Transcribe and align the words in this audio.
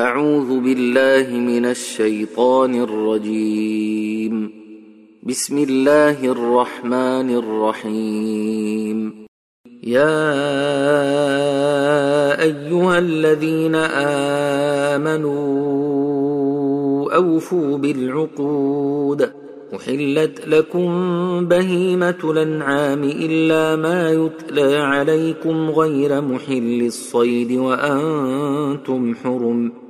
أعوذ 0.00 0.60
بالله 0.60 1.28
من 1.38 1.64
الشيطان 1.66 2.74
الرجيم. 2.74 4.52
بسم 5.22 5.58
الله 5.58 6.24
الرحمن 6.24 7.28
الرحيم. 7.42 9.26
يا 9.82 10.32
أيها 12.42 12.98
الذين 12.98 13.74
آمنوا 14.94 15.34
أوفوا 17.14 17.78
بالعقود. 17.78 19.30
أحلت 19.76 20.48
لكم 20.48 20.88
بهيمة 21.46 22.20
الأنعام 22.24 23.04
إلا 23.04 23.76
ما 23.76 24.10
يتلى 24.10 24.76
عليكم 24.76 25.70
غير 25.70 26.20
محل 26.20 26.82
الصيد 26.86 27.52
وأنتم 27.52 29.14
حرم. 29.14 29.89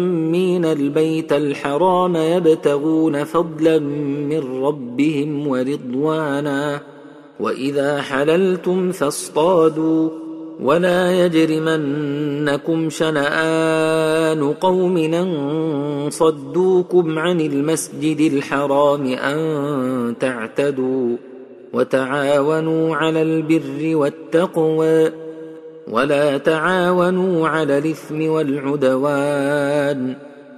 آمين 0.61 0.79
البيت 0.79 1.33
الحرام 1.33 2.15
يبتغون 2.15 3.23
فضلا 3.23 3.79
من 4.29 4.63
ربهم 4.63 5.47
ورضوانا 5.47 6.81
وإذا 7.39 8.01
حللتم 8.01 8.91
فاصطادوا 8.91 10.09
ولا 10.61 11.25
يجرمنكم 11.25 12.89
شنآن 12.89 14.53
قوم 14.53 14.97
أن 14.97 16.09
صدوكم 16.09 17.19
عن 17.19 17.41
المسجد 17.41 18.33
الحرام 18.33 19.05
أن 19.05 20.15
تعتدوا 20.19 21.17
وتعاونوا 21.73 22.95
على 22.95 23.21
البر 23.21 23.95
والتقوى 23.95 25.11
ولا 25.91 26.37
تعاونوا 26.37 27.47
على 27.47 27.77
الإثم 27.77 28.29
والعدوان 28.29 30.15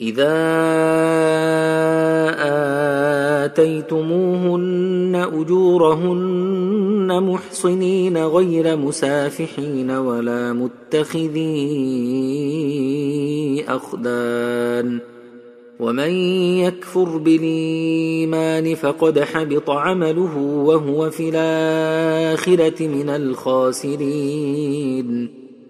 إذا 0.00 0.36
آتيتموهن 3.44 5.28
أجورهن 5.32 7.22
محصنين 7.22 8.16
غير 8.18 8.76
مسافحين 8.76 9.90
ولا 9.90 10.52
متخذي 10.52 11.44
أخدان 13.68 15.00
ومن 15.80 16.10
يكفر 16.58 17.16
بالإيمان 17.16 18.74
فقد 18.74 19.20
حبط 19.20 19.70
عمله 19.70 20.36
وهو 20.38 21.10
في 21.10 21.28
الآخرة 21.28 22.86
من 22.86 23.08
الخاسرين 23.08 24.66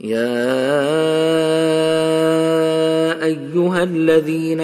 يا 0.01 0.37
أيها 3.25 3.83
الذين 3.83 4.61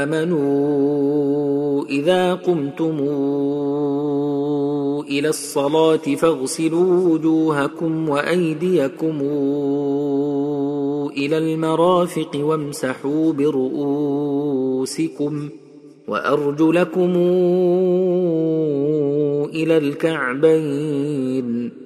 آمنوا 0.00 1.84
إذا 1.84 2.34
قمتم 2.34 2.98
إلى 5.08 5.28
الصلاة 5.28 5.96
فاغسلوا 5.96 7.08
وجوهكم 7.08 8.08
وأيديكم 8.08 9.20
إلى 11.16 11.38
المرافق 11.38 12.30
وامسحوا 12.36 13.32
برؤوسكم 13.32 15.48
وأرجلكم 16.08 17.12
إلى 19.54 19.78
الكعبين 19.78 21.85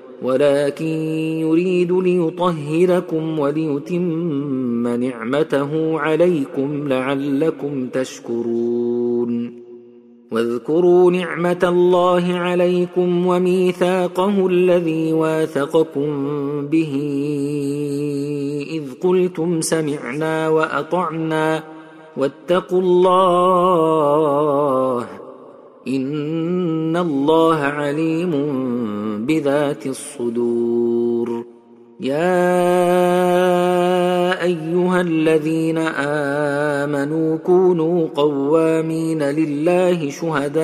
ولكن 0.21 0.85
يريد 1.45 1.91
ليطهركم 1.91 3.39
وليتم 3.39 4.87
نعمته 4.87 5.99
عليكم 5.99 6.87
لعلكم 6.87 7.87
تشكرون. 7.87 9.61
واذكروا 10.31 11.11
نعمة 11.11 11.59
الله 11.63 12.33
عليكم 12.33 13.27
وميثاقه 13.27 14.47
الذي 14.47 15.13
واثقكم 15.13 16.07
به 16.67 16.93
إذ 18.71 18.83
قلتم 19.03 19.61
سمعنا 19.61 20.49
وأطعنا 20.49 21.63
واتقوا 22.17 22.81
الله 22.81 23.61
ان 25.87 26.97
الله 26.97 27.57
عليم 27.57 28.31
بذات 29.25 29.85
الصدور 29.87 31.45
يا 31.99 32.51
ايها 34.43 35.01
الذين 35.01 35.77
امنوا 36.87 37.37
كونوا 37.37 38.07
قوامين 38.15 39.23
لله 39.23 40.09
شهداء 40.09 40.61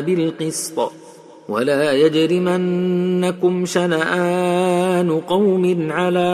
بالقسط 0.00 0.92
ولا 1.48 1.92
يجرمنكم 1.92 3.64
شنآن 3.64 5.20
قوم 5.20 5.92
على 5.92 6.30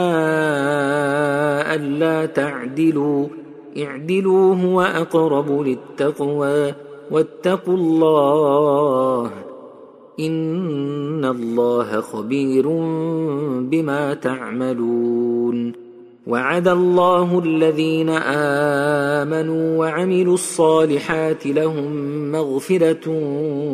ألا 1.75 2.25
تعدلوا 2.25 3.27
اعدلوا 3.77 4.55
هو 4.55 4.81
أقرب 4.81 5.61
للتقوى 5.61 6.73
واتقوا 7.11 7.73
الله 7.73 9.31
إن 10.19 11.25
الله 11.25 12.01
خبير 12.01 12.67
بما 13.61 14.13
تعملون 14.13 15.87
وعد 16.27 16.67
الله 16.67 17.39
الذين 17.39 18.09
آمنوا 19.19 19.77
وعملوا 19.77 20.33
الصالحات 20.33 21.47
لهم 21.47 21.91
مغفرة 22.31 23.09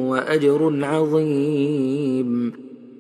وأجر 0.10 0.86
عظيم 0.86 2.54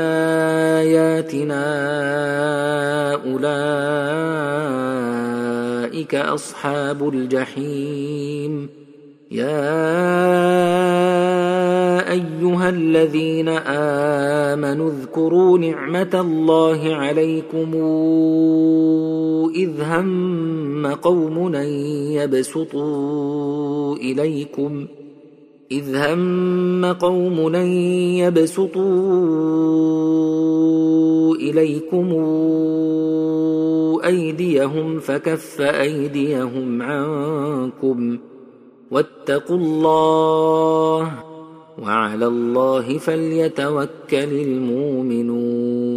أولئك 3.13 3.45
أصحاب 6.15 7.09
الجحيم. 7.09 8.69
يا 9.31 9.71
أيها 12.11 12.69
الذين 12.69 13.49
آمنوا 13.49 14.91
اذكروا 14.91 15.57
نعمة 15.57 16.09
الله 16.13 16.95
عليكم 16.95 17.73
إذ 19.55 19.81
هم 19.81 20.87
قوم 20.87 21.55
يبسطوا 22.11 23.95
إليكم 23.95 24.87
إذ 25.71 25.95
هم 25.95 26.85
قوم 26.85 27.55
أن 27.55 27.67
يبسطوا 28.17 28.85
إليكم 31.35 32.13
أيديهم 34.05 34.99
فكف 34.99 35.61
أيديهم 35.61 36.81
عنكم 36.81 38.17
ۖ 38.17 38.19
واتقوا 38.91 39.57
الله 39.57 41.11
وعلى 41.83 42.27
الله 42.27 42.97
فليتوكل 42.97 44.31
المؤمنون 44.33 45.96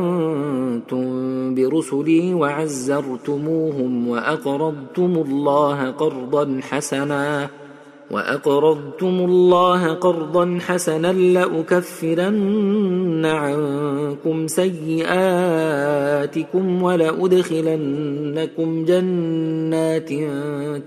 برسلي 1.56 2.34
وعزرتموهم 2.34 4.08
وأقرضتم 4.08 5.24
الله 5.28 5.92
قرضا 5.92 6.60
حسناً 6.70 7.50
واقرضتم 8.14 9.26
الله 9.30 9.94
قرضا 9.94 10.60
حسنا 10.62 11.14
لاكفرن 11.14 12.46
عنكم 13.26 14.48
سيئاتكم 14.48 15.64
ولادخلنكم 16.84 18.06
جنات 18.86 20.10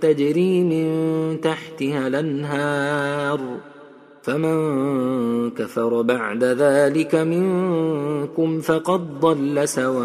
تجري 0.02 0.64
من 0.64 0.87
تحتها 1.40 2.06
الانهار 2.06 3.40
فمن 4.23 5.50
كفر 5.50 6.02
بعد 6.02 6.44
ذلك 6.44 7.14
منكم 7.14 8.61
فقد 8.61 9.20
ضل 9.20 9.69
سواء 9.69 9.96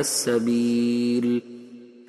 السبيل 0.00 1.55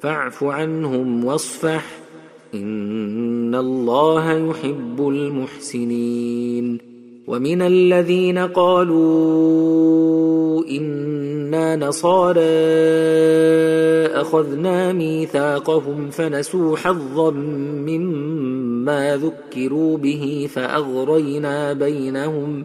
فاعف 0.00 0.44
عنهم 0.44 1.24
واصفح. 1.24 1.86
إن 2.54 3.54
الله 3.54 4.32
يحب 4.32 5.08
المحسنين. 5.08 6.90
ومن 7.26 7.62
الذين 7.62 8.38
قالوا 8.38 9.70
إنا 10.70 11.76
نصارى 11.76 12.40
أخذنا 14.20 14.92
ميثاقهم 14.92 16.10
فنسوا 16.10 16.76
حظا 16.76 17.30
مما 17.86 19.16
ذكروا 19.16 19.98
به 19.98 20.48
فأغرينا 20.54 21.72
بينهم 21.72 22.64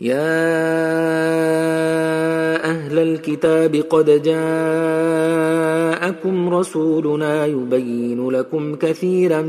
يا 0.00 0.14
أهل 2.64 2.98
الكتاب 2.98 3.76
قد 3.76 4.22
جاءكم 4.22 5.58
رسولنا 6.54 7.46
يبين 7.46 8.30
لكم 8.30 8.74
كثيرا 8.74 9.42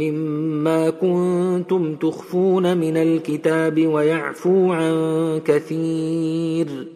مما 0.00 0.90
كنتم 0.90 1.94
تخفون 1.94 2.76
من 2.76 2.96
الكتاب 2.96 3.86
ويعفو 3.86 4.72
عن 4.72 5.40
كثير. 5.44 6.95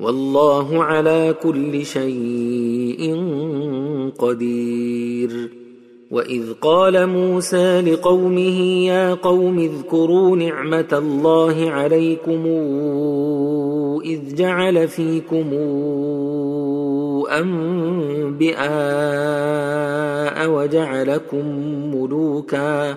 والله 0.00 0.84
على 0.84 1.34
كل 1.42 1.86
شيء 1.86 3.16
قدير. 4.18 5.50
وإذ 6.10 6.52
قال 6.52 7.06
موسى 7.06 7.80
لقومه 7.80 8.86
يا 8.86 9.14
قوم 9.14 9.58
اذكروا 9.58 10.36
نعمة 10.36 10.88
الله 10.92 11.70
عليكم 11.70 12.46
إذ 14.04 14.34
جعل 14.34 14.88
فيكم 14.88 15.52
انبئاء 17.30 18.56
وجعلكم 20.50 21.46
ملوكا. 21.94 22.96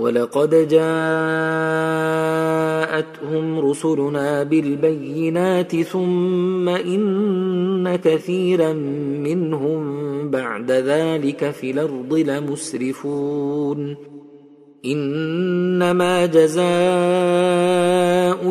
ولقد 0.00 0.68
جاءتهم 0.68 0.90
رسلنا 3.58 4.42
بالبينات 4.42 5.76
ثم 5.76 6.68
إن 6.68 7.96
كثيرا 7.96 8.72
منهم 9.22 9.80
بعد 10.30 10.70
ذلك 10.70 11.50
في 11.50 11.70
الأرض 11.70 12.14
لمسرفون. 12.14 13.96
إنما 14.86 16.26
جزاء 16.26 16.60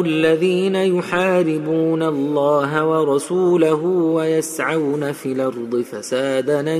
الذين 0.01 0.75
يحاربون 0.75 2.03
الله 2.03 2.85
ورسوله 2.87 3.85
ويسعون 3.85 5.11
في 5.11 5.31
الأرض 5.31 5.81
فسادا 5.81 6.75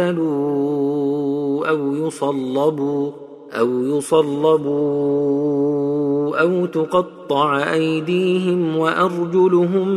يقتلوا 0.00 1.66
أو 1.68 1.94
يصلبوا. 1.94 3.27
أو 3.52 3.84
يصلبوا 3.84 4.68
أو 6.40 6.66
تقطع 6.66 7.72
أيديهم 7.72 8.76
وأرجلهم 8.76 9.88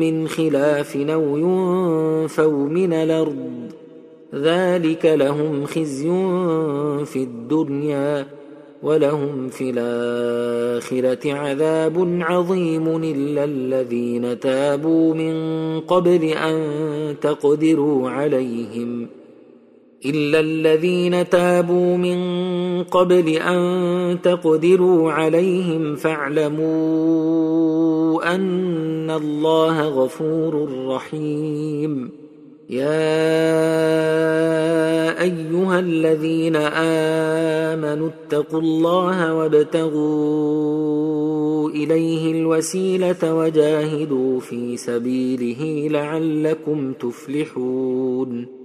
من 0.00 0.28
خلاف 0.28 0.96
أو 0.96 1.36
ينفوا 1.36 2.68
من 2.68 2.92
الأرض. 2.92 3.68
ذلك 4.34 5.06
لهم 5.06 5.66
خزي 5.66 6.08
في 7.04 7.22
الدنيا 7.22 8.26
ولهم 8.82 9.48
في 9.48 9.70
الآخرة 9.76 11.32
عذاب 11.32 12.18
عظيم 12.20 12.88
إلا 13.04 13.44
الذين 13.44 14.40
تابوا 14.40 15.14
من 15.14 15.34
قبل 15.80 16.24
أن 16.24 16.64
تقدروا 17.20 18.10
عليهم 18.10 19.06
ۖ. 19.06 19.17
الا 20.06 20.40
الذين 20.40 21.28
تابوا 21.28 21.96
من 21.96 22.18
قبل 22.84 23.28
ان 23.28 24.18
تقدروا 24.22 25.12
عليهم 25.12 25.96
فاعلموا 25.96 26.64
ان 28.34 29.10
الله 29.10 29.88
غفور 29.88 30.68
رحيم. 30.86 32.10
يا 32.70 33.18
ايها 35.22 35.78
الذين 35.80 36.56
امنوا 36.56 38.08
اتقوا 38.08 38.60
الله 38.60 39.34
وابتغوا 39.34 39.98
اليه 41.70 42.40
الوسيله 42.40 43.34
وجاهدوا 43.34 44.40
في 44.40 44.76
سبيله 44.76 45.88
لعلكم 45.88 46.92
تفلحون. 46.92 48.57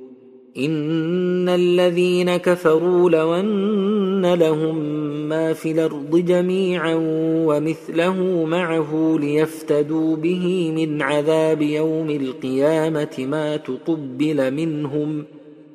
ان 0.58 1.50
الذين 1.50 2.38
كفروا 2.38 3.10
لو 3.10 3.34
ان 3.34 4.34
لهم 4.34 4.76
ما 5.30 5.54
في 5.54 5.72
الأرض 5.72 6.18
جميعا 6.18 6.96
ومثله 7.48 8.46
معه 8.46 9.18
ليفتدوا 9.20 10.16
به 10.16 10.72
من 10.76 11.02
عذاب 11.02 11.62
يوم 11.62 12.10
القيامه 12.10 13.28
ما 13.30 13.58
تقبل 13.58 14.54
منهم 14.54 15.24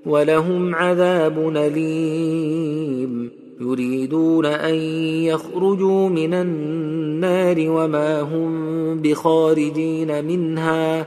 ولهم 0.06 0.74
عذاب 0.74 1.56
اليم 1.56 3.30
يريدون 3.60 4.46
ان 4.46 4.74
يخرجوا 5.24 6.08
من 6.08 6.34
النار 6.34 7.56
وما 7.58 8.20
هم 8.20 9.00
بخارجين 9.02 10.24
منها 10.24 11.06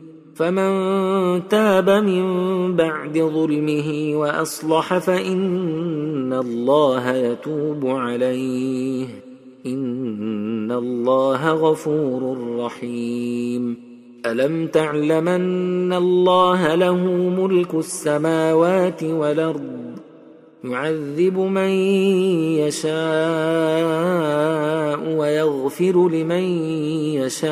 فمن 0.41 1.47
تاب 1.47 1.89
من 1.89 2.25
بعد 2.75 3.17
ظلمه 3.17 4.15
وأصلح 4.15 4.97
فإن 4.97 6.33
الله 6.33 7.11
يتوب 7.11 7.85
عليه. 7.85 9.05
إن 9.65 10.71
الله 10.71 11.51
غفور 11.51 12.37
رحيم. 12.59 13.77
ألم 14.25 14.67
تعلمن 14.67 15.93
الله 15.93 16.75
له 16.75 16.97
ملك 17.39 17.75
السماوات 17.75 19.03
والأرض؟ 19.03 19.81
يعذب 20.63 21.37
من 21.37 21.69
يشاء 22.57 22.91
ويغفر 25.17 26.09
لمن 26.09 26.43
يشاء. 27.13 27.51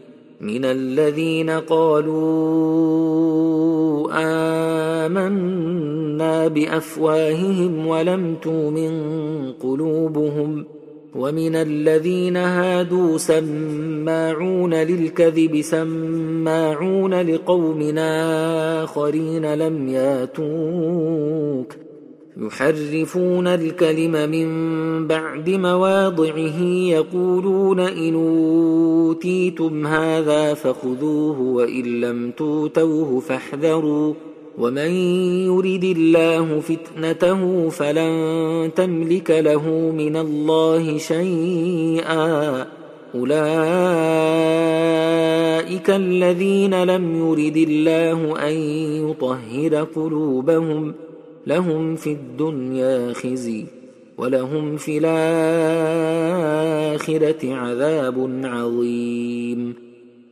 من 0.41 0.65
الذين 0.65 1.49
قالوا 1.49 2.21
آمنا 5.05 6.47
بأفواههم 6.47 7.87
ولم 7.87 8.35
تؤمن 8.41 8.91
قلوبهم 9.51 10.65
ومن 11.15 11.55
الذين 11.55 12.37
هادوا 12.37 13.17
سماعون 13.17 14.73
للكذب 14.73 15.61
سماعون 15.61 17.21
لقوم 17.21 17.97
آخرين 17.97 19.53
لم 19.53 19.89
ياتوك 19.89 21.90
يحرفون 22.37 23.47
الكلم 23.47 24.29
من 24.29 24.47
بعد 25.07 25.49
مواضعه 25.49 26.61
يقولون 26.89 27.79
إن 27.79 28.13
أوتيتم 28.15 29.87
هذا 29.87 30.53
فخذوه 30.53 31.41
وإن 31.41 32.01
لم 32.01 32.31
توتوه 32.31 33.19
فاحذروا 33.19 34.13
ومن 34.57 34.91
يرد 35.45 35.83
الله 35.83 36.59
فتنته 36.59 37.69
فلن 37.69 38.71
تملك 38.75 39.31
له 39.31 39.69
من 39.97 40.15
الله 40.15 40.97
شيئا 40.97 42.67
أولئك 43.15 43.39
الذين 45.89 46.83
لم 46.83 47.15
يرد 47.15 47.57
الله 47.57 48.47
أن 48.47 48.53
يطهر 49.09 49.83
قلوبهم 49.95 50.91
ۖ 50.91 50.95
لهم 51.47 51.95
في 51.95 52.11
الدنيا 52.11 53.13
خزي 53.13 53.65
ولهم 54.17 54.77
في 54.77 54.97
الآخرة 54.97 55.15
عذاب 57.55 58.41
عظيم. 58.43 59.75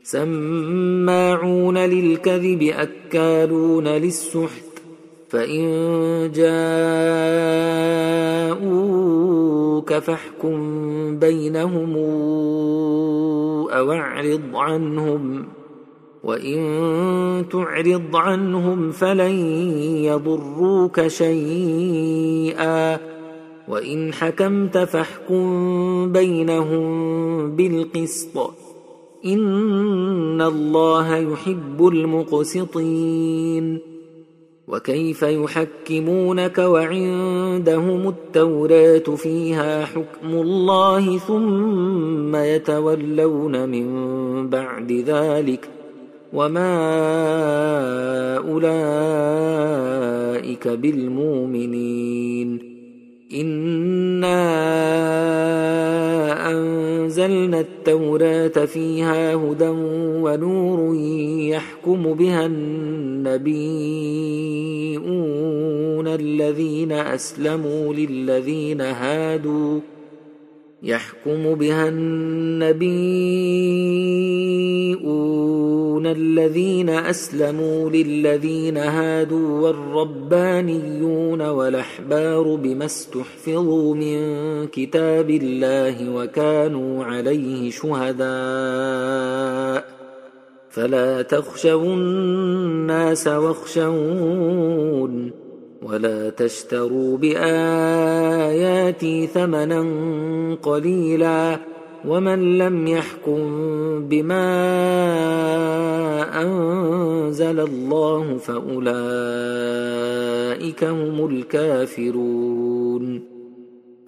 سماعون 0.04 1.78
للكذب 1.78 2.64
أكالون 2.64 3.88
للسحت 3.88 4.64
فإن 5.30 5.70
جاءوك 8.50 9.94
فاحكم 9.94 11.20
بينهم 11.20 11.96
أو 13.70 13.92
أعرض 13.92 14.42
عنهم 14.54 15.44
ۖ. 15.44 15.59
وان 16.24 17.46
تعرض 17.52 18.16
عنهم 18.16 18.92
فلن 18.92 19.36
يضروك 20.04 21.08
شيئا 21.08 22.98
وان 23.68 24.14
حكمت 24.14 24.78
فاحكم 24.78 26.12
بينهم 26.12 27.56
بالقسط 27.56 28.38
ان 29.26 30.42
الله 30.42 31.16
يحب 31.18 31.88
المقسطين 31.88 33.80
وكيف 34.68 35.24
يحكمونك 35.24 36.58
وعندهم 36.58 38.08
التوراه 38.08 39.16
فيها 39.16 39.86
حكم 39.86 40.28
الله 40.28 41.18
ثم 41.18 42.36
يتولون 42.36 43.70
من 43.70 44.50
بعد 44.50 44.92
ذلك 44.92 45.70
وما 46.34 46.78
اولئك 48.38 49.80
بالمؤمنين 50.68 52.60
انا 53.34 54.40
انزلنا 56.52 57.60
التوراه 57.60 58.66
فيها 58.66 59.36
هدى 59.36 59.70
ونور 60.24 60.96
يحكم 61.50 62.14
بها 62.14 62.46
النبيون 62.46 63.40
الذين 66.08 66.92
اسلموا 66.92 67.94
للذين 67.94 68.82
هادوا 68.82 69.80
يحكم 70.84 71.56
بها 71.56 71.90
النبيون 71.90 72.80
الذين 76.08 76.90
أسلموا 76.90 77.90
للذين 77.90 78.78
هادوا 78.78 79.62
والربانيون 79.62 81.42
والأحبار 81.42 82.56
بما 82.56 82.86
استحفظوا 82.86 83.96
من 83.96 84.18
كتاب 84.68 85.30
الله 85.30 86.16
وكانوا 86.16 87.06
عليه 87.06 87.72
شهداء. 87.72 88.30
فلا 90.70 91.22
تخشوا 91.22 91.84
الناس 91.84 93.28
واخشون. 93.28 94.60
ولا 95.82 96.30
تشتروا 96.30 97.18
بآياتي 97.18 99.28
ثمنا 99.28 99.82
قليلا 100.64 101.60
ومن 102.08 102.58
لم 102.58 102.88
يحكم 102.88 103.40
بما 104.08 104.50
أنزل 106.42 107.60
الله 107.60 108.38
فأولئك 108.38 108.90
هم 110.84 111.26
الكافرون 111.26 113.29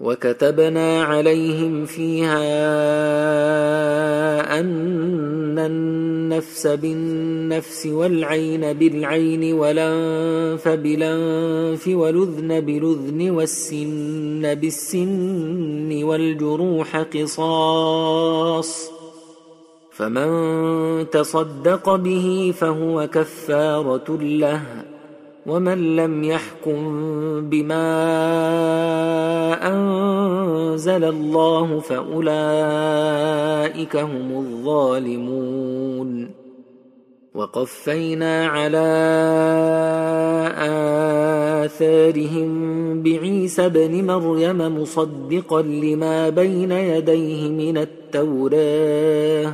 وكتبنا 0.02 1.04
عليهم 1.04 1.86
فيها 1.86 2.40
أن 4.60 5.60
النفس 5.60 6.68
بالنفس 6.68 7.88
والعين 7.88 8.74
بالعين 8.74 9.54
والأنف 9.54 10.68
بالأنف 10.68 11.88
والأذن 11.88 12.60
بالأذن 12.60 13.30
والسن 13.30 14.56
بالسن 14.56 16.04
والجروح 16.04 16.98
قصاص 16.98 18.92
فمن 19.92 21.10
تصدق 21.10 21.96
به 21.96 22.54
فهو 22.58 23.08
كفارة 23.08 24.18
له 24.22 24.91
ومن 25.46 25.96
لم 25.96 26.24
يحكم 26.24 26.80
بما 27.50 27.88
انزل 29.68 31.04
الله 31.04 31.80
فاولئك 31.80 32.36
هم 33.96 34.38
الظالمون 34.38 36.32
وقفينا 37.34 38.48
على 38.48 38.88
اثارهم 41.66 43.04
بعيسى 43.04 43.66
ابن 43.66 44.06
مريم 44.06 44.82
مصدقا 44.82 45.62
لما 45.62 46.30
بين 46.30 46.72
يديه 46.72 47.50
من 47.50 47.78
التوراه 47.78 49.54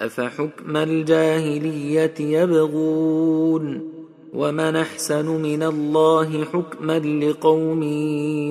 أفحكم 0.00 0.76
الجاهلية 0.76 2.14
يبغون 2.20 3.90
ومن 4.34 4.76
أحسن 4.76 5.26
من 5.26 5.62
الله 5.62 6.44
حكما 6.44 6.98
لقوم 6.98 7.82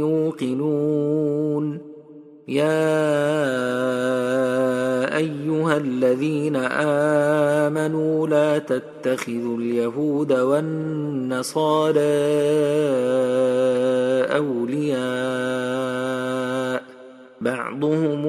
يوقنون 0.02 1.80
يا 2.48 2.80
أيها 5.18 5.78
الذين 5.78 6.56
آمنوا 7.66 8.28
لا 8.28 8.58
تتخذوا 8.58 9.58
اليهود 9.58 10.34
والنصارى 10.34 12.00
أولياء 14.38 15.70
بعضهم 17.42 18.26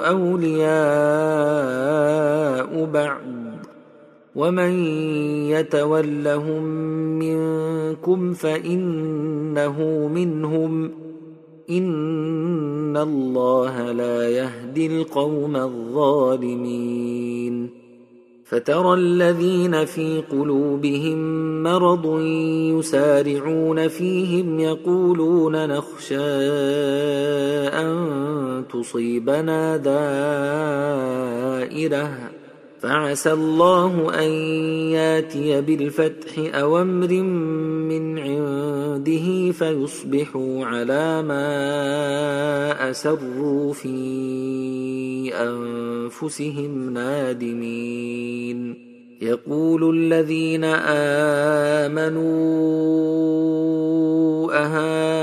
أولياء 0.00 2.84
بعض. 2.84 3.22
ومن 4.36 4.70
يتولهم 5.50 6.62
منكم 7.18 8.32
فإنه 8.32 10.08
منهم. 10.14 10.90
إن 11.70 12.96
الله 12.96 13.92
لا 13.92 14.28
يهدي 14.28 14.86
القوم 14.86 15.56
الظالمين. 15.56 17.77
فترى 18.48 18.94
الذين 18.94 19.84
في 19.84 20.22
قلوبهم 20.30 21.18
مرض 21.62 22.20
يسارعون 22.78 23.88
فيهم 23.88 24.60
يقولون 24.60 25.66
نخشى 25.66 26.16
أن 27.68 28.64
تصيبنا 28.72 29.76
دائرة. 29.76 30.08
فعسى 32.80 33.32
الله 33.32 34.14
أن 34.24 34.30
ياتي 34.92 35.60
بالفتح 35.60 36.38
أو 36.38 36.82
أمر 36.82 37.12
من 37.12 38.18
عنده 38.18 39.52
فيصبحوا 39.52 40.64
على 40.64 41.22
ما 41.22 42.90
أسروا 42.90 43.72
في 43.72 45.34
أنفسهم 45.34 46.90
نادمين. 46.94 48.88
يقول 49.22 49.96
الذين 49.96 50.64
آمنوا 51.84 52.28
أهؤلاء 54.52 55.18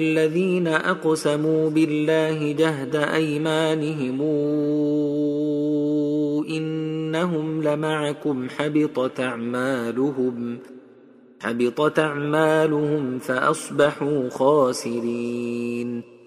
الذين 0.00 0.66
أقسموا 0.66 1.70
بالله 1.70 2.52
جهد 2.52 2.96
أيمانهم 2.96 4.20
إنهم 6.48 7.62
لمعكم 7.62 8.48
حبطت 8.48 9.20
أعمالهم 9.20 10.58
حبطت 11.40 11.98
أعمالهم 11.98 13.18
فأصبحوا 13.18 14.28
خاسرين. 14.30 16.17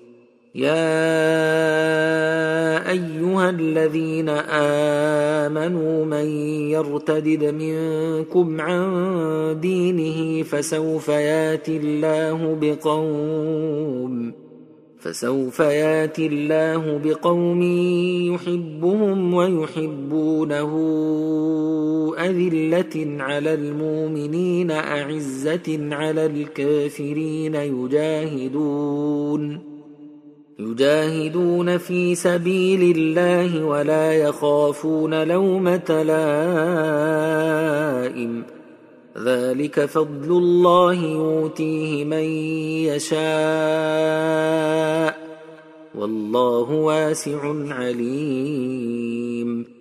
يا 0.55 0.91
ايها 2.91 3.49
الذين 3.49 4.29
امنوا 5.39 6.05
من 6.05 6.25
يرتدد 6.69 7.43
منكم 7.43 8.61
عن 8.61 9.59
دينه 9.61 10.43
فسوف 10.43 11.07
ياتي 11.07 11.77
الله 11.77 12.57
بقوم 12.61 14.33
فسوف 14.99 15.59
ياتي 15.59 16.27
الله 16.27 16.99
بقوم 17.03 17.61
يحبهم 18.33 19.33
ويحبونه 19.33 20.71
اذله 22.19 23.23
على 23.23 23.53
المؤمنين 23.53 24.71
اعزه 24.71 25.79
على 25.91 26.25
الكافرين 26.25 27.55
يجاهدون 27.55 29.01
يجاهدون 30.61 31.77
في 31.77 32.15
سبيل 32.15 32.97
الله 32.97 33.65
ولا 33.65 34.13
يخافون 34.13 35.23
لومة 35.23 36.03
لائم. 38.07 38.43
ذلك 39.25 39.85
فضل 39.85 40.31
الله 40.31 40.93
يؤتيه 40.93 42.05
من 42.05 42.23
يشاء. 42.93 43.21
والله 45.95 46.71
واسع 46.71 47.73
عليم. 47.73 49.80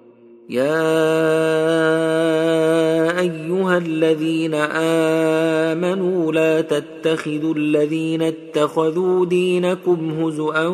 يا 0.51 0.79
أيها 3.19 3.77
الذين 3.77 4.53
آمنوا 5.73 6.31
لا 6.31 6.61
تتخذوا 6.61 7.53
الذين 7.53 8.21
اتخذوا 8.21 9.25
دينكم 9.25 10.09
هزءا 10.11 10.67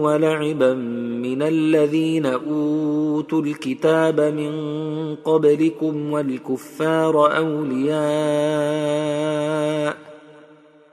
ولعبا 0.00 0.74
من 1.22 1.42
الذين 1.42 2.26
أوتوا 2.26 3.42
الكتاب 3.42 4.20
من 4.20 4.52
قبلكم 5.24 6.12
والكفار 6.12 7.36
أولياء 7.36 8.00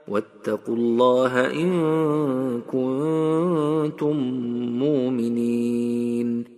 واتقوا 0.08 0.76
الله 0.76 1.46
إن 1.50 1.70
كنتم 2.60 4.16
مؤمنين 4.78 6.57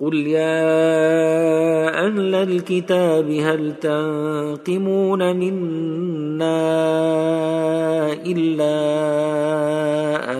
قل 0.00 0.26
يا 0.26 0.76
أهل 2.06 2.34
الكتاب 2.34 3.30
هل 3.30 3.74
تنقمون 3.80 5.36
منا 5.36 6.56
الا 8.12 8.76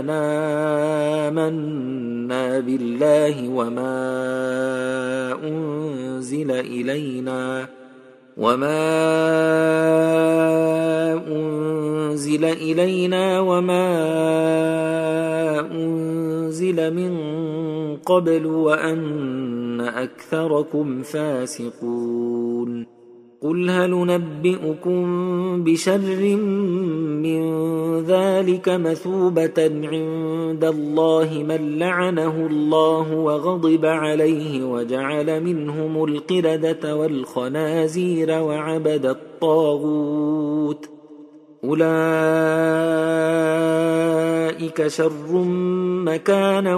انا 0.00 0.22
امنا 1.28 2.60
بالله 2.60 3.48
وما 3.48 3.96
انزل 5.44 6.50
الينا 6.50 7.68
وما 8.36 8.86
أنزل 11.26 12.44
إلينا 12.44 13.40
وما 13.40 13.88
أنزل 15.72 16.94
من 16.94 17.16
قبل 17.96 18.46
وأن 18.46 19.80
أكثركم 19.80 21.02
فاسقون 21.02 22.95
قل 23.46 23.70
هل 23.70 23.90
نبئكم 23.90 25.04
بشر 25.64 26.36
من 27.22 27.42
ذلك 28.02 28.68
مثوبة 28.68 29.70
عند 29.92 30.64
الله 30.64 31.44
من 31.48 31.78
لعنه 31.78 32.46
الله 32.46 33.14
وغضب 33.14 33.86
عليه 33.86 34.64
وجعل 34.64 35.42
منهم 35.42 36.04
القردة 36.04 36.96
والخنازير 36.96 38.30
وعبد 38.30 39.06
الطاغوت 39.06 40.88
أولئك 41.64 41.96
شر 44.86 45.44
مكانا 46.04 46.74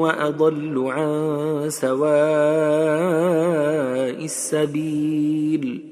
وأضل 0.00 0.86
عن 0.86 1.64
سواء 1.68 2.02
السبيل 4.24 5.91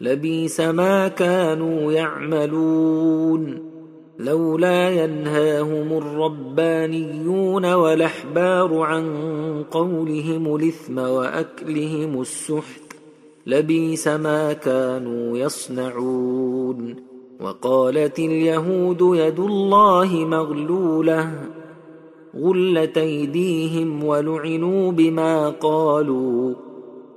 لبيس 0.00 0.60
ما 0.60 1.08
كانوا 1.08 1.92
يعملون 1.92 3.68
لولا 4.18 4.90
ينهاهم 4.90 5.98
الربانيون 5.98 7.72
والأحبار 7.72 8.78
عن 8.78 9.14
قولهم 9.70 10.56
الإثم 10.56 10.98
وأكلهم 10.98 12.20
السحت 12.20 12.82
لبيس 13.46 14.08
ما 14.08 14.52
كانوا 14.52 15.38
يصنعون 15.38 16.96
وقالت 17.40 18.18
اليهود 18.18 19.00
يد 19.00 19.40
الله 19.40 20.14
مغلولة 20.14 21.32
غلت 22.36 22.98
أيديهم 22.98 24.04
ولعنوا 24.04 24.92
بما 24.92 25.48
قالوا 25.48 26.54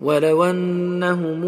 ولو 0.00 0.44
انهم 0.44 1.44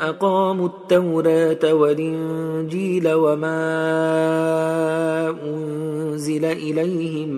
اقاموا 0.00 0.68
التوراه 0.68 1.74
والانجيل 1.74 3.12
وما 3.12 3.60
انزل 5.44 6.44
اليهم 6.44 7.28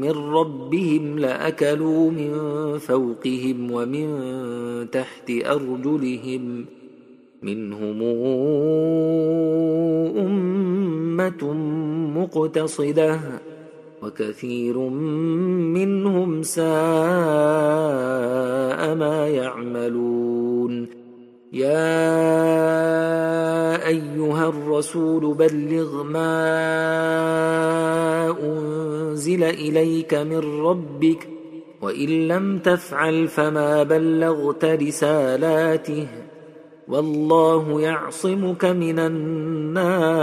من 0.00 0.10
ربهم 0.10 1.18
لاكلوا 1.18 2.10
من 2.10 2.32
فوقهم 2.78 3.70
ومن 3.70 4.06
تحت 4.90 5.30
ارجلهم 5.30 6.64
منهم 7.42 8.02
امه 10.16 11.52
مقتصده 12.16 13.20
وكثير 14.02 14.78
منهم 15.78 16.42
ساء 16.42 16.64
ما 18.94 19.28
يعملون. 19.28 20.88
يا 21.52 22.26
أيها 23.86 24.48
الرسول 24.48 25.34
بلغ 25.34 26.02
ما 26.02 26.34
أنزل 28.42 29.44
إليك 29.44 30.14
من 30.14 30.64
ربك 30.64 31.28
وإن 31.82 32.28
لم 32.28 32.58
تفعل 32.58 33.28
فما 33.28 33.82
بلغت 33.82 34.64
رسالاته 34.64 36.08
والله 36.88 37.80
يعصمك 37.80 38.64
من 38.64 38.98
الناس. 39.78 40.22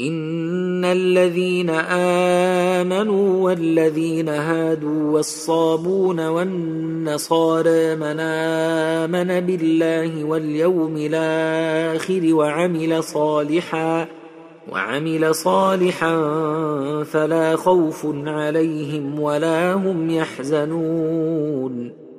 إن 0.00 0.84
الذين 0.84 1.70
آمنوا 2.80 3.44
والذين 3.44 4.28
هادوا 4.28 5.12
والصابون 5.12 6.26
والنصارى 6.26 7.96
من 7.96 8.20
آمن 8.20 9.40
بالله 9.40 10.24
واليوم 10.24 10.96
الآخر 10.96 12.34
وعمل 12.34 13.02
صالحا 13.02 14.08
وعمل 14.72 15.34
صالحا 15.34 16.14
فلا 17.04 17.56
خوف 17.56 18.06
عليهم 18.26 19.20
ولا 19.20 19.72
هم 19.74 20.10
يحزنون 20.10 21.92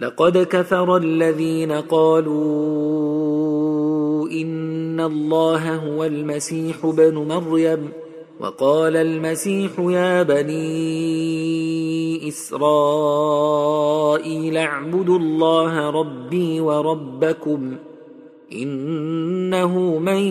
لقد 0.00 0.38
كفر 0.38 0.96
الذين 0.96 1.72
قالوا 1.72 2.38
إن 4.30 5.00
الله 5.00 5.76
هو 5.76 6.04
المسيح 6.04 6.86
بن 6.86 7.14
مريم 7.14 7.88
وقال 8.40 8.96
المسيح 8.96 9.70
يا 9.78 10.22
بني 10.22 11.08
إسرائيل 12.28 12.96
اعبدوا 14.56 15.18
الله 15.18 15.90
ربي 15.90 16.60
وربكم 16.60 17.76
إنه 18.52 19.98
من 19.98 20.22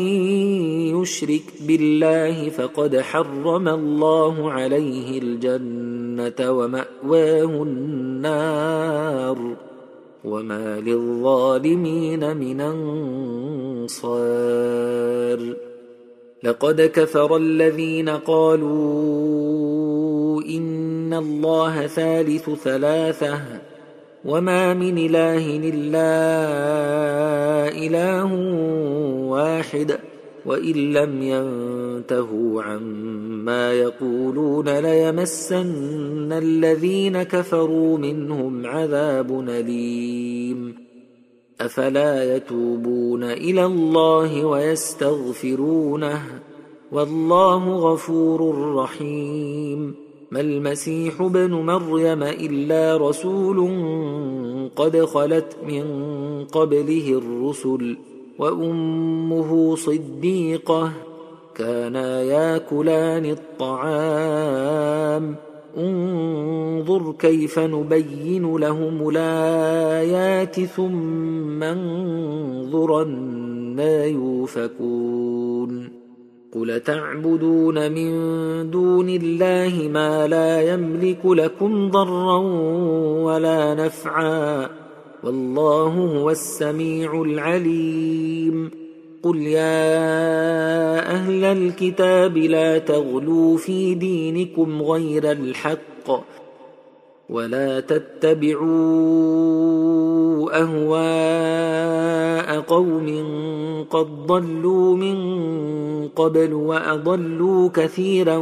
يشرك 1.01 1.43
بالله 1.67 2.49
فقد 2.49 2.97
حرم 2.99 3.67
الله 3.67 4.51
عليه 4.51 5.19
الجنة. 5.19 5.96
ومأواه 6.41 7.63
النار 7.63 9.55
وما 10.25 10.79
للظالمين 10.79 12.37
من 12.37 12.61
أنصار. 13.91 15.53
لقد 16.43 16.81
كفر 16.81 17.37
الذين 17.37 18.09
قالوا 18.09 19.17
إن 20.41 21.13
الله 21.13 21.87
ثالث 21.87 22.49
ثلاثة 22.49 23.39
وما 24.25 24.73
من 24.73 24.97
إله 24.97 25.57
إلا 25.57 26.17
إله 27.77 28.33
واحد. 29.29 29.99
وإن 30.47 30.93
لم 30.93 31.21
ينتهوا 31.21 32.63
عما 32.63 33.73
يقولون 33.73 34.69
ليمسن 34.69 36.31
الذين 36.31 37.23
كفروا 37.23 37.97
منهم 37.97 38.65
عذاب 38.65 39.49
أليم. 39.49 40.75
أفلا 41.61 42.35
يتوبون 42.35 43.23
إلى 43.23 43.65
الله 43.65 44.45
ويستغفرونه؟ 44.45 46.21
والله 46.91 47.75
غفور 47.75 48.73
رحيم. 48.75 49.95
ما 50.31 50.41
المسيح 50.41 51.21
ابن 51.21 51.51
مريم 51.51 52.23
إلا 52.23 52.97
رسول 52.97 53.69
قد 54.75 55.05
خلت 55.05 55.57
من 55.67 55.83
قبله 56.45 57.09
الرسل 57.09 57.97
وأمه 58.39 59.75
صديقة 59.75 60.91
كانا 61.55 62.21
ياكلان 62.21 63.25
الطعام. 63.25 65.35
انظر 65.77 67.11
كيف 67.11 67.59
نبين 67.59 68.55
لهم 68.55 69.09
الآيات 69.09 70.59
ثم 70.59 71.63
انظر 71.63 73.01
أنا 73.01 74.05
يوفكون. 74.05 75.89
قل 76.53 76.79
تعبدون 76.79 77.91
من 77.91 78.11
دون 78.71 79.09
الله 79.09 79.89
ما 79.91 80.27
لا 80.27 80.73
يملك 80.73 81.25
لكم 81.25 81.91
ضرا 81.91 82.37
ولا 83.23 83.73
نفعا. 83.73 84.86
والله 85.23 85.87
هو 85.87 86.29
السميع 86.29 87.21
العليم. 87.21 88.71
قل 89.23 89.37
يا 89.37 90.99
أهل 91.11 91.43
الكتاب 91.43 92.37
لا 92.37 92.77
تغلوا 92.77 93.57
في 93.57 93.93
دينكم 93.93 94.81
غير 94.81 95.31
الحق 95.31 96.25
ولا 97.29 97.79
تتبعوا 97.79 98.67
أهواء 100.61 102.59
قوم 102.59 103.07
قد 103.89 104.07
ضلوا 104.27 104.95
من 104.95 105.17
قبل 106.07 106.53
وأضلوا 106.53 107.69
كثيرا 107.69 108.37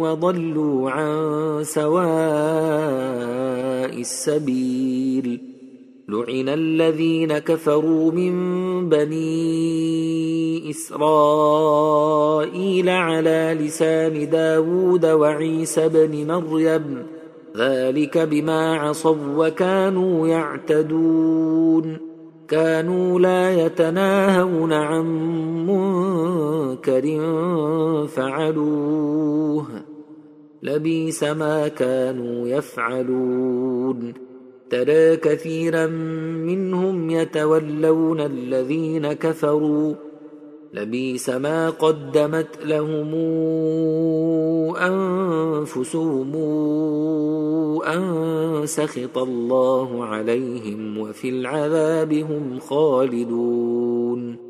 وضلوا 0.00 0.90
عن 0.90 1.64
سواء 1.64 2.00
السبيل. 4.00 5.49
لعن 6.10 6.48
الذين 6.48 7.38
كفروا 7.38 8.12
من 8.12 8.34
بني 8.88 10.70
اسرائيل 10.70 12.08
على 12.88 13.56
لسان 13.60 14.30
داود 14.30 15.06
وعيسى 15.06 15.88
بن 15.88 16.26
مريم 16.26 17.06
ذلك 17.56 18.18
بما 18.18 18.76
عصوا 18.76 19.46
وكانوا 19.46 20.28
يعتدون 20.28 21.96
كانوا 22.48 23.20
لا 23.20 23.66
يتناهون 23.66 24.72
عن 24.72 25.06
منكر 25.66 27.20
فعلوه 28.06 29.66
لبيس 30.62 31.24
ما 31.24 31.68
كانوا 31.68 32.48
يفعلون 32.48 34.29
ترى 34.70 35.16
كثيرا 35.16 35.86
منهم 36.46 37.10
يتولون 37.10 38.20
الذين 38.20 39.12
كفروا 39.12 39.94
لبيس 40.74 41.30
ما 41.30 41.70
قدمت 41.70 42.64
لهم 42.64 43.14
انفسهم 44.76 46.36
ان 47.86 48.62
سخط 48.66 49.18
الله 49.18 50.04
عليهم 50.04 50.98
وفي 50.98 51.28
العذاب 51.28 52.12
هم 52.12 52.58
خالدون 52.58 54.49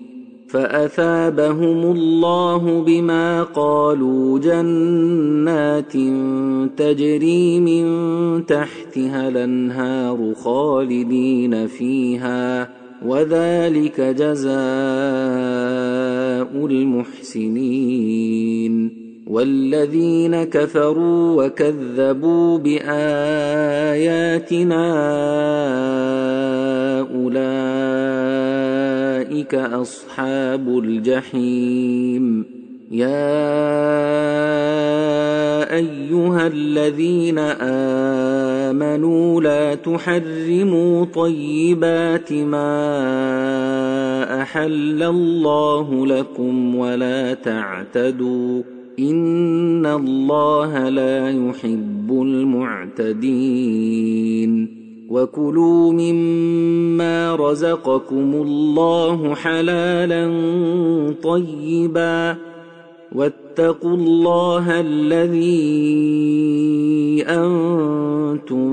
فأثابهم 0.51 1.91
الله 1.91 2.83
بما 2.83 3.43
قالوا 3.43 4.39
جنات 4.39 5.93
تجري 6.77 7.59
من 7.59 7.85
تحتها 8.45 9.27
الأنهار 9.27 10.33
خالدين 10.33 11.67
فيها 11.67 12.69
وذلك 13.05 14.01
جزاء 14.01 14.51
المحسنين. 16.65 18.31
والذين 19.31 20.43
كفروا 20.43 21.45
وكذبوا 21.45 22.57
بآياتنا 22.57 22.91
أولئك 27.15 27.60
أصحاب 29.55 30.67
الجحيم. 30.67 32.45
يا 32.91 33.31
أيها 35.75 36.47
الذين 36.47 37.39
آمنوا 38.69 39.41
لا 39.41 39.75
تحرموا 39.75 41.05
طيبات 41.05 42.33
ما 42.33 42.91
أحل 44.41 45.03
الله 45.03 46.07
لكم 46.07 46.75
ولا 46.75 47.33
تعتدوا. 47.33 48.63
إن 48.99 49.85
الله 49.85 50.89
لا 50.89 51.29
يحب 51.29 52.11
المعتدين. 52.11 53.21
وكلوا 55.11 55.93
مما 55.93 57.35
رزقكم 57.35 58.33
الله 58.33 59.35
حلالا 59.35 60.31
طيبا 61.23 62.37
واتقوا 63.15 63.95
الله 63.95 64.79
الذي 64.79 65.63
أنتم 67.27 68.71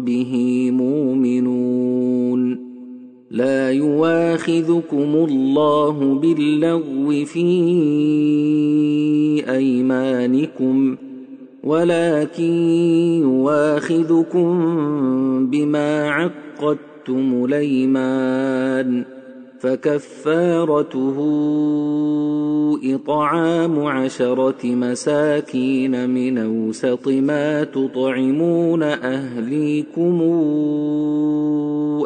به 0.00 0.32
مؤمنون 0.70 2.58
لا 3.30 3.70
يواخذكم 3.70 5.26
الله 5.28 6.14
باللغو 6.14 7.24
في 7.24 7.48
ايمانكم 9.48 10.96
ولكن 11.68 12.52
يواخذكم 13.22 14.50
بما 15.50 16.10
عقدتم 16.10 17.44
الأيمان 17.44 19.04
فكفارته 19.58 21.16
إطعام 22.84 23.86
عشرة 23.86 24.66
مساكين 24.66 26.10
من 26.10 26.38
أوسط 26.38 27.08
ما 27.08 27.64
تطعمون 27.64 28.82
أهليكم 28.82 30.22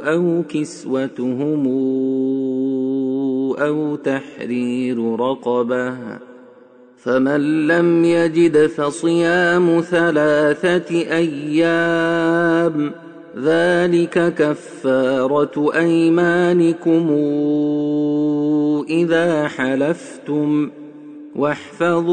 أو 0.03 0.43
كسوتهم 0.49 1.67
أو 3.59 3.97
تحرير 3.97 5.21
رقبة 5.21 5.95
فمن 7.05 7.67
لم 7.67 8.05
يجد 8.05 8.67
فصيام 8.67 9.81
ثلاثة 9.81 10.95
أيام 10.95 12.93
ذلك 13.39 14.35
كفارة 14.35 15.71
أيمانكم 15.75 17.11
إذا 18.91 19.49
حلفتم. 19.49 20.71
واحفظوا 21.37 22.07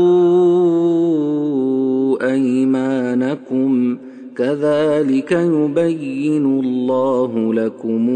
أيمانكم. 2.32 3.98
كذلك 4.40 5.32
يبين 5.32 6.46
الله 6.60 7.54
لكم 7.54 8.10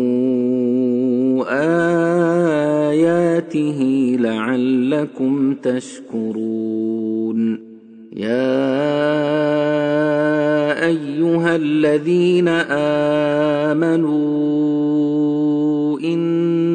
آياته 2.87 3.79
لعلكم 4.19 5.53
تشكرون. 5.53 7.39
يا 8.13 8.63
أيها 10.85 11.55
الذين 11.55 12.47
آمنوا 13.67 14.23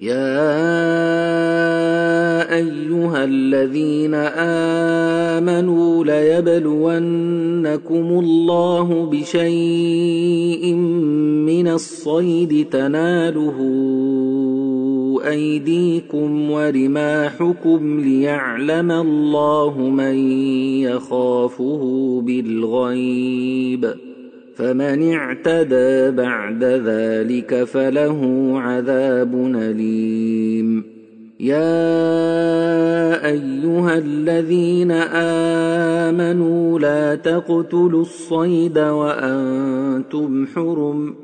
يا 0.00 0.54
أيها 2.54 3.24
الذين 3.24 4.14
آمنوا 5.34 6.04
ليبلونكم 6.04 7.44
الله 7.94 9.10
بشيء 9.12 10.74
من 10.74 11.68
الصيد 11.68 12.66
تناله 12.70 13.58
أيديكم 15.26 16.50
ورماحكم 16.50 18.00
ليعلم 18.00 18.92
الله 18.92 19.78
من 19.78 20.16
يخافه 20.80 21.82
بالغيب 22.26 23.94
فمن 24.56 25.12
اعتدى 25.14 26.10
بعد 26.10 26.64
ذلك 26.64 27.64
فله 27.64 28.52
عذاب 28.60 29.34
أليم. 29.56 30.84
يا 31.40 33.26
أيها 33.26 33.98
الذين 33.98 34.90
آمنوا 36.10 36.78
لا 36.78 37.14
تقتلوا 37.14 38.02
الصيد 38.02 38.78
وأنتم 38.78 40.46
حرم. 40.46 41.23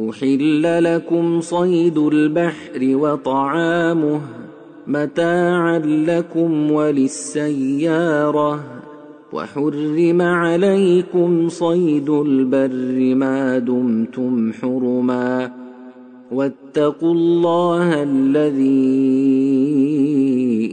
احل 0.00 0.84
لكم 0.84 1.40
صيد 1.40 1.98
البحر 1.98 2.80
وطعامه 2.82 4.20
متاعا 4.86 5.78
لكم 5.78 6.70
وللسياره 6.70 8.60
وحرم 9.32 10.22
عليكم 10.22 11.48
صيد 11.48 12.10
البر 12.10 13.14
ما 13.14 13.58
دمتم 13.58 14.52
حرما 14.52 15.52
واتقوا 16.32 17.12
الله 17.14 18.02
الذي 18.02 19.16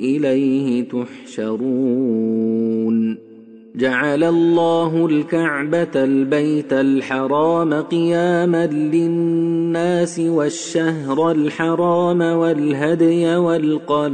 اليه 0.01 0.89
تحشرون 0.89 2.33
جعل 3.75 4.23
الله 4.23 5.05
الكعبة 5.05 5.87
البيت 5.95 6.73
الحرام 6.73 7.73
قياما 7.73 8.67
للناس 8.67 10.19
والشهر 10.19 11.31
الحرام 11.31 12.21
والهدي 12.21 13.35
والقلائد 13.35 14.13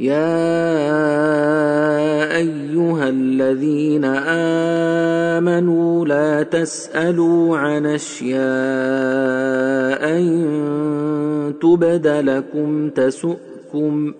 يا 0.00 0.36
ايها 2.36 3.08
الذين 3.08 4.04
امنوا 5.34 6.04
لا 6.06 6.42
تسالوا 6.42 7.56
عن 7.56 7.86
اشياء 7.86 8.40
ان 10.18 11.54
تبد 11.60 12.06
لكم 12.06 12.88
تسؤكم 12.88 14.12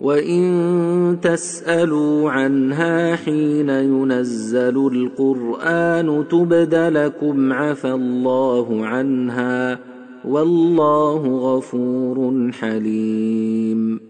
وان 0.00 1.18
تسالوا 1.22 2.30
عنها 2.30 3.16
حين 3.16 3.68
ينزل 3.68 4.76
القران 4.92 6.24
تبد 6.30 6.74
لكم 6.74 7.52
عفى 7.52 7.92
الله 7.92 8.86
عنها 8.86 9.78
والله 10.24 11.26
غفور 11.26 12.50
حليم 12.52 14.09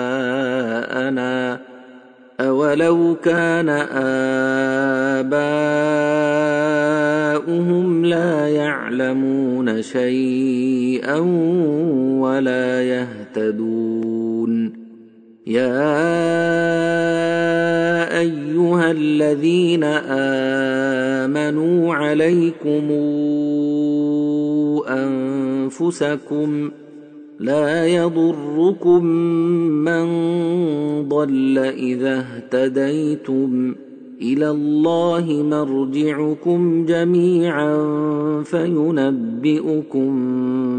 أولو 2.39 3.15
كان 3.23 3.69
آباؤهم 7.39 8.05
لا 8.05 8.47
يعلمون 8.47 9.81
شيئا 9.81 11.19
ولا 12.19 12.83
يهتدون. 12.83 14.81
يا 15.47 16.01
أيها 18.19 18.91
الذين 18.91 19.83
آمنوا 21.23 21.95
عليكم 21.95 22.91
أنفسكم 24.89 26.71
لا 27.41 27.87
يضركم 27.87 29.05
من 29.85 30.05
ضل 31.09 31.57
إذا 31.57 32.19
اهتديتم 32.19 33.75
إلى 34.21 34.49
الله 34.49 35.43
مرجعكم 35.43 36.85
جميعا 36.85 37.77
فينبئكم 38.43 40.11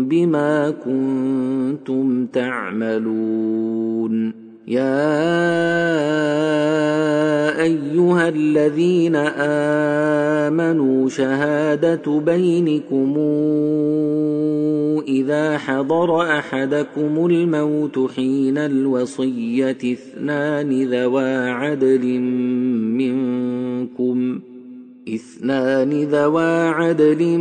بما 0.09 0.71
كنتم 0.71 2.27
تعملون. 2.27 2.93
يا 4.73 5.13
أيها 7.63 8.29
الذين 8.29 9.17
آمنوا 10.47 11.09
شهادة 11.09 12.21
بينكم 12.21 13.19
إذا 15.09 15.59
حضر 15.59 16.23
أحدكم 16.39 17.27
الموت 17.27 18.11
حين 18.17 18.59
الوصية 18.59 19.71
اثنان 19.71 20.83
ذوا 20.83 21.51
عدل 21.51 22.19
منكم 22.99 24.41
اثنان 25.09 25.91
ذوا 26.03 26.69
عدل 26.71 27.39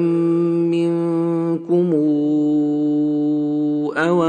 منكم. 0.67 1.91
أو 3.97 4.23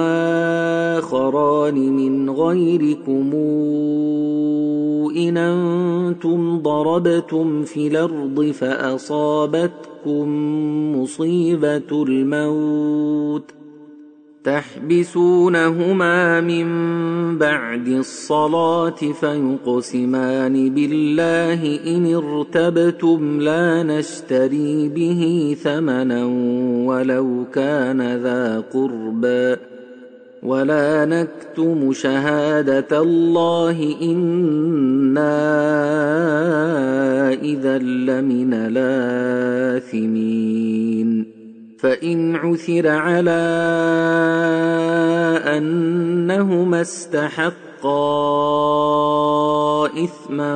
آخران 0.99 1.75
من 1.75 2.31
غيركم 2.31 3.33
إن 5.17 5.37
أنتم 5.37 6.59
ضربتم 6.59 7.63
في 7.65 7.87
الأرض 7.87 8.51
فأصابتكم 8.51 10.29
مصيبة 10.97 12.03
الموت 12.09 13.51
ۖ 13.51 13.62
تحبسونهما 14.45 16.41
من 16.41 16.69
بعد 17.39 17.89
الصلاة 17.89 19.13
فيقسمان 19.21 20.71
بالله 20.71 21.81
إن 21.87 22.15
ارتبتم 22.15 23.41
لا 23.41 23.83
نشتري 23.83 24.89
به 24.89 25.57
ثمنا 25.63 26.25
ولو 26.87 27.45
كان 27.53 28.17
ذا 28.17 28.65
قربى 28.73 29.57
ولا 30.43 31.05
نكتم 31.05 31.93
شهادة 31.93 33.03
الله 33.03 33.97
إنا 34.03 35.43
إذا 37.33 37.79
لمن 37.79 38.55
الآثمين 38.55 40.13
فإن 41.83 42.37
عثر 42.37 42.89
على 42.89 43.31
أنهما 45.57 46.81
استحقا 46.81 47.53
إثما 49.87 50.55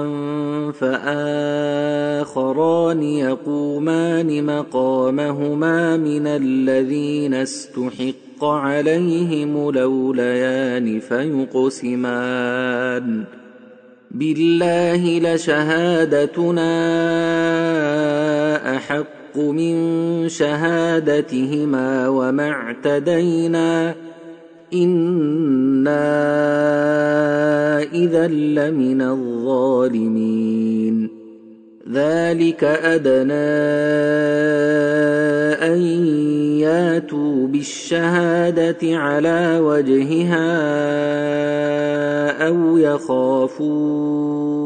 فآخران 2.22 3.02
يقومان 3.02 4.56
مقامهما 4.56 5.96
من 5.96 6.26
الذين 6.26 7.34
استحق 7.34 8.44
عليهم 8.44 9.70
لوليان 9.70 11.00
فيقسمان. 11.00 12.46
بالله 14.10 15.34
لشهادتنا 15.34 16.66
أحق 19.36 19.44
من 19.44 20.28
شهادتهما 20.28 22.08
وما 22.08 22.48
اعتدينا 22.48 23.94
إنا 24.74 26.02
إذا 27.82 28.26
لمن 28.26 29.02
الظالمين 29.02 30.46
ذلك 31.92 32.64
أدنى 32.64 33.32
أن 35.72 35.78
ياتوا 36.60 37.46
بالشهادة 37.46 38.96
على 38.98 39.58
وجهها 39.62 40.46
أو 42.48 42.78
يخافوا 42.78 44.65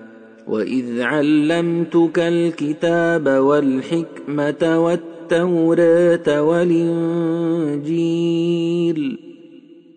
واذ 0.47 1.01
علمتك 1.01 2.19
الكتاب 2.19 3.29
والحكمه 3.29 4.83
والتوراه 4.83 6.41
والانجيل 6.41 7.91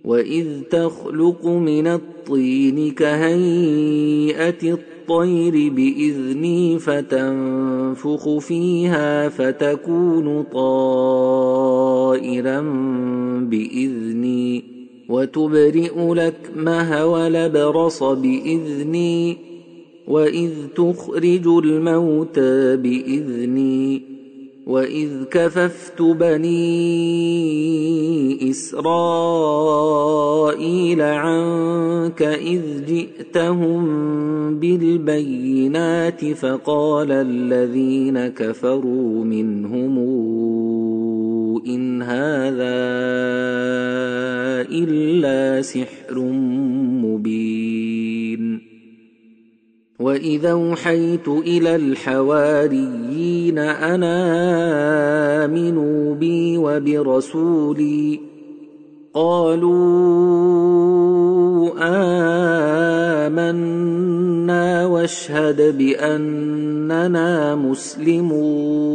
واذ 0.05 0.62
تخلق 0.70 1.47
من 1.47 1.86
الطين 1.86 2.90
كهيئه 2.90 4.72
الطير 4.72 5.72
باذني 5.72 6.78
فتنفخ 6.78 8.38
فيها 8.38 9.28
فتكون 9.28 10.42
طائرا 10.53 11.61
باذني 13.40 14.64
وتبرئ 15.09 16.14
لكمه 16.14 17.07
ولبرص 17.07 18.03
باذني 18.03 19.53
واذ 20.09 20.50
تخرج 20.76 21.46
الموتى 21.46 22.76
باذني 22.76 24.02
واذ 24.66 25.24
كففت 25.30 26.02
بني 26.02 26.50
اسرائيل 28.50 29.82
عنك 31.02 32.22
اذ 32.22 32.84
جئتهم 32.86 33.84
بالبينات 34.59 36.24
فقال 36.24 37.12
الذين 37.12 38.28
كفروا 38.28 39.24
منهم 39.24 39.98
ان 41.66 42.02
هذا 42.02 42.84
الا 44.70 45.62
سحر 45.62 46.18
مبين 47.05 47.74
واذا 50.05 50.52
اوحيت 50.52 51.28
إلى 51.28 51.76
الحواريين 51.76 53.59
أنا 53.59 54.14
امنوا 55.44 56.14
بي 56.14 56.59
وبرسولي 56.59 58.20
قالوا 59.14 59.74
امنا 63.28 64.86
واشهد 64.86 65.78
باننا 65.78 67.55
مسلمون 67.55 68.94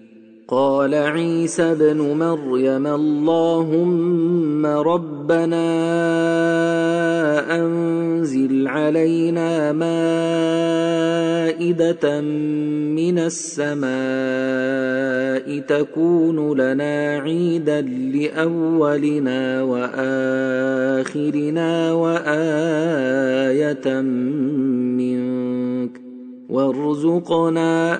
قال 0.51 0.95
عيسى 0.95 1.63
ابن 1.63 1.97
مريم 1.97 2.87
اللهم 2.87 4.65
ربنا 4.65 5.67
أنزل 7.55 8.67
علينا 8.67 9.71
مائدة 9.71 10.11
من 12.21 13.19
السماء 13.19 13.91
تكون 15.59 16.61
لنا 16.61 17.19
عيدا 17.19 17.81
لأولنا 17.81 19.63
وآخرنا 19.63 21.13
وآية 21.93 24.01
منك 24.99 26.01
وارزقنا 26.49 27.99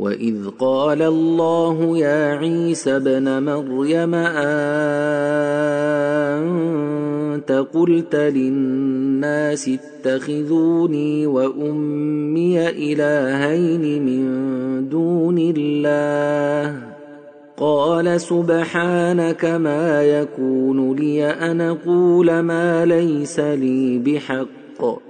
واذ 0.00 0.48
قال 0.58 1.02
الله 1.02 1.98
يا 1.98 2.34
عيسى 2.36 2.96
ابن 2.96 3.42
مريم 3.42 4.14
انت 7.34 7.52
قلت 7.74 8.16
للناس 8.16 9.70
اتخذوني 10.04 11.26
وامي 11.26 12.68
الهين 12.68 14.06
من 14.06 14.88
دون 14.88 15.38
الله 15.38 16.76
قال 17.56 18.20
سبحانك 18.20 19.44
ما 19.44 20.02
يكون 20.02 20.96
لي 20.96 21.24
ان 21.26 21.60
أقول 21.60 22.40
ما 22.40 22.84
ليس 22.84 23.40
لي 23.40 23.98
بحق 23.98 25.09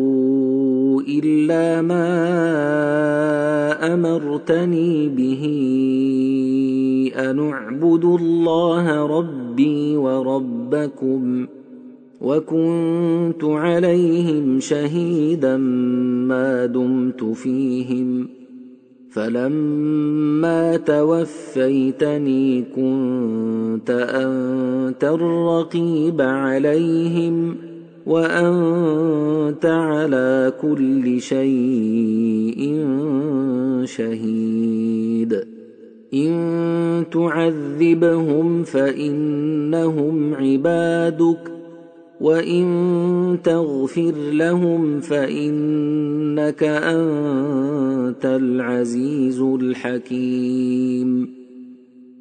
إلا 1.07 1.81
ما 1.81 2.07
أمرتني 3.93 5.09
به 5.09 5.43
أن 7.15 7.39
اعبدوا 7.39 8.17
الله 8.17 9.05
ربي 9.17 9.97
وربكم 9.97 11.47
وكنت 12.21 13.43
عليهم 13.43 14.59
شهيدا 14.59 15.57
ما 16.27 16.65
دمت 16.65 17.23
فيهم 17.23 18.27
فلما 19.11 20.77
توفيتني 20.77 22.63
كنت 22.75 23.89
أنت 23.89 25.03
الرقيب 25.03 26.21
عليهم 26.21 27.55
ۖ 27.67 27.70
وأنت 28.05 29.65
على 29.65 30.53
كل 30.61 31.21
شيء 31.21 32.85
شهيد. 33.83 35.43
إن 36.13 37.05
تعذبهم 37.11 38.63
فإنهم 38.63 40.33
عبادك 40.33 41.51
وإن 42.21 43.37
تغفر 43.43 44.13
لهم 44.31 44.99
فإنك 44.99 46.63
أنت 46.63 48.25
العزيز 48.25 49.41
الحكيم. 49.41 51.40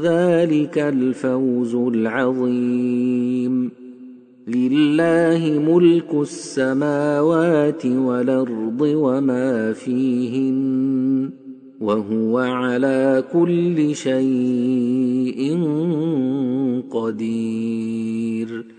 ذلك 0.00 0.78
الفوز 0.78 1.74
العظيم. 1.74 3.70
لله 4.48 5.60
ملك 5.68 6.14
السماوات 6.14 7.86
والأرض 7.86 8.80
وما 8.80 9.72
فيهن 9.72 11.30
وهو 11.80 12.38
على 12.38 13.24
كل 13.32 13.94
شيء 13.94 15.58
قدير. 16.90 18.71